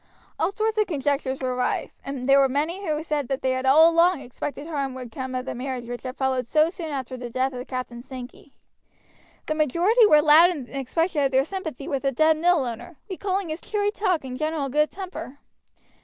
All 0.39 0.51
sorts 0.51 0.79
of 0.79 0.87
conjectures 0.87 1.43
were 1.43 1.55
rife, 1.55 1.93
and 2.03 2.27
there 2.27 2.39
were 2.39 2.49
many 2.49 2.83
who 2.87 3.03
said 3.03 3.27
that 3.27 3.43
they 3.43 3.51
had 3.51 3.67
all 3.67 3.87
along 3.91 4.21
expected 4.21 4.65
harm 4.65 4.95
would 4.95 5.11
come 5.11 5.35
of 5.35 5.45
the 5.45 5.53
marriage 5.53 5.85
which 5.85 6.01
had 6.01 6.17
followed 6.17 6.47
so 6.47 6.71
soon 6.71 6.89
after 6.89 7.17
the 7.17 7.29
death 7.29 7.53
of 7.53 7.67
Captain 7.67 8.01
Sankey. 8.01 8.51
The 9.45 9.53
majority 9.53 10.07
were 10.07 10.23
loud 10.23 10.49
in 10.49 10.67
expression 10.69 11.21
of 11.23 11.29
their 11.29 11.45
sympathy 11.45 11.87
with 11.87 12.01
the 12.01 12.11
dead 12.11 12.37
mill 12.37 12.63
owner, 12.65 12.97
recalling 13.11 13.49
his 13.49 13.61
cheery 13.61 13.91
talk 13.91 14.23
and 14.23 14.35
general 14.35 14.69
good 14.69 14.89
temper. 14.89 15.37